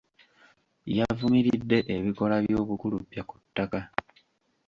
Yavumiridde 0.97 1.77
ebikolwa 1.95 2.37
by’obukuluppya 2.45 3.21
ku 3.29 3.35
ttaka. 3.41 3.79